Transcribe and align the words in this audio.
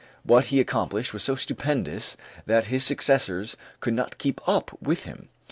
What 0.23 0.45
he 0.47 0.59
accomplished 0.59 1.13
was 1.13 1.21
so 1.21 1.35
stupendous 1.35 2.17
that 2.47 2.65
his 2.73 2.83
successors 2.83 3.55
could 3.81 3.93
not 3.93 4.17
keep 4.17 4.41
up 4.49 4.75
with 4.81 5.03
him. 5.03 5.29